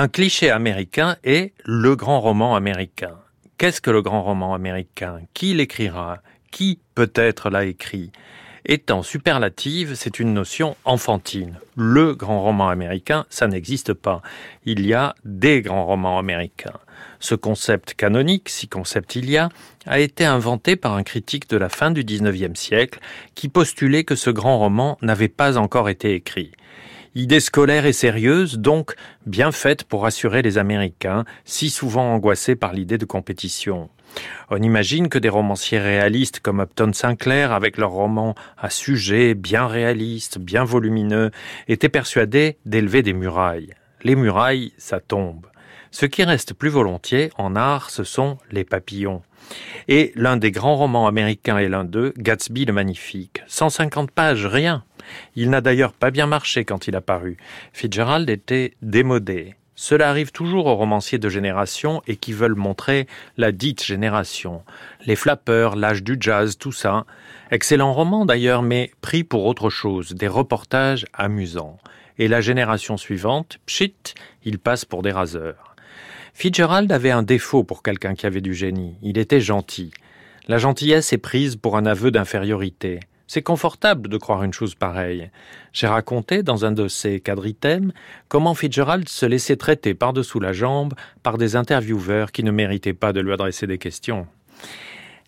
[0.00, 3.16] Un cliché américain est le grand roman américain.
[3.56, 5.22] Qu'est-ce que le grand roman américain?
[5.34, 6.18] Qui l'écrira?
[6.52, 8.12] Qui peut-être l'a écrit?
[8.64, 11.58] Étant superlative, c'est une notion enfantine.
[11.74, 14.22] Le grand roman américain, ça n'existe pas.
[14.64, 16.78] Il y a des grands romans américains.
[17.18, 19.48] Ce concept canonique, si concept il y a,
[19.84, 23.00] a été inventé par un critique de la fin du XIXe siècle
[23.34, 26.52] qui postulait que ce grand roman n'avait pas encore été écrit.
[27.18, 28.94] Idée scolaire et sérieuse, donc
[29.26, 33.90] bien faite pour rassurer les Américains, si souvent angoissés par l'idée de compétition.
[34.50, 39.66] On imagine que des romanciers réalistes comme Upton Sinclair, avec leurs romans à sujet bien
[39.66, 41.32] réalistes, bien volumineux,
[41.66, 43.74] étaient persuadés d'élever des murailles.
[44.04, 45.48] Les murailles, ça tombe.
[45.90, 49.22] Ce qui reste plus volontiers en art, ce sont les papillons.
[49.88, 53.42] Et l'un des grands romans américains est l'un d'eux, Gatsby le Magnifique.
[53.48, 54.84] 150 pages, rien.
[55.36, 57.36] Il n'a d'ailleurs pas bien marché quand il a paru.
[57.72, 59.54] Fitzgerald était démodé.
[59.80, 64.62] Cela arrive toujours aux romanciers de génération et qui veulent montrer la dite génération.
[65.06, 67.06] Les flappeurs, l'âge du jazz, tout ça.
[67.52, 71.78] Excellent roman d'ailleurs, mais pris pour autre chose, des reportages amusants.
[72.18, 73.94] Et la génération suivante, pchit,
[74.44, 75.76] il passe pour des raseurs.
[76.34, 78.96] Fitzgerald avait un défaut pour quelqu'un qui avait du génie.
[79.02, 79.92] Il était gentil.
[80.48, 82.98] La gentillesse est prise pour un aveu d'infériorité.
[83.28, 85.30] C'est confortable de croire une chose pareille.
[85.74, 87.92] J'ai raconté dans un de ces quadritèmes
[88.28, 93.12] comment Fitzgerald se laissait traiter par-dessous la jambe par des intervieweurs qui ne méritaient pas
[93.12, 94.26] de lui adresser des questions.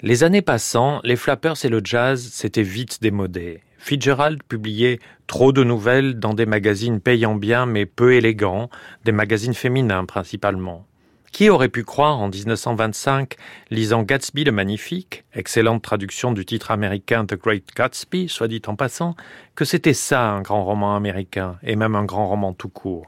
[0.00, 3.62] Les années passant, les flappers et le jazz s'étaient vite démodés.
[3.78, 8.70] Fitzgerald publiait trop de nouvelles dans des magazines payant bien mais peu élégants,
[9.04, 10.86] des magazines féminins principalement.
[11.32, 13.36] Qui aurait pu croire en 1925,
[13.70, 18.76] lisant Gatsby le Magnifique, excellente traduction du titre américain The Great Gatsby, soit dit en
[18.76, 19.14] passant,
[19.54, 23.06] que c'était ça un grand roman américain, et même un grand roman tout court?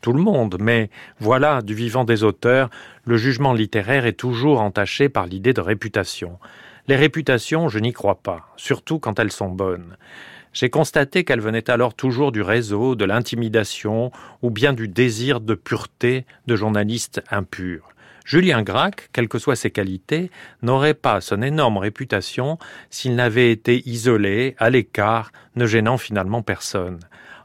[0.00, 2.70] Tout le monde, mais voilà, du vivant des auteurs,
[3.04, 6.38] le jugement littéraire est toujours entaché par l'idée de réputation.
[6.86, 9.96] Les réputations, je n'y crois pas, surtout quand elles sont bonnes.
[10.52, 14.10] J'ai constaté qu'elle venait alors toujours du réseau, de l'intimidation
[14.42, 17.88] ou bien du désir de pureté de journalistes impurs.
[18.24, 22.58] Julien Gracq, quelles que soient ses qualités, n'aurait pas son énorme réputation
[22.90, 26.98] s'il n'avait été isolé, à l'écart, ne gênant finalement personne.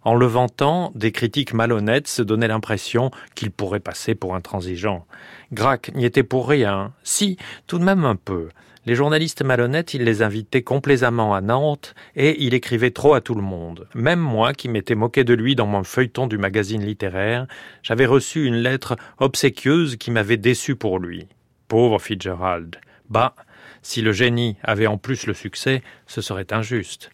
[0.03, 5.05] En le vantant, des critiques malhonnêtes se donnaient l'impression qu'il pourrait passer pour intransigeant.
[5.53, 6.91] Gracq n'y était pour rien.
[7.03, 8.49] Si, tout de même un peu.
[8.85, 13.33] Les journalistes malhonnêtes, il les invitait complaisamment à Nantes et il écrivait trop à tout
[13.33, 13.87] le monde.
[13.95, 17.47] Même moi, qui m'étais moqué de lui dans mon feuilleton du magazine littéraire,
[17.81, 21.27] j'avais reçu une lettre obséquieuse qui m'avait déçu pour lui.
[21.69, 22.75] Pauvre Fitzgerald.
[23.09, 23.35] Bah,
[23.81, 27.11] si le génie avait en plus le succès, ce serait injuste.